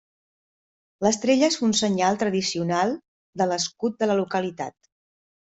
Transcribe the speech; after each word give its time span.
L'estrella 1.07 1.49
és 1.53 1.57
un 1.67 1.75
senyal 1.79 2.17
tradicional 2.23 2.95
de 3.43 3.49
l'escut 3.53 4.01
de 4.01 4.09
la 4.13 4.19
localitat. 4.25 4.79